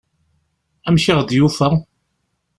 Amek 0.87 1.05
i 1.05 1.11
aɣ-d-yufa? 1.13 1.69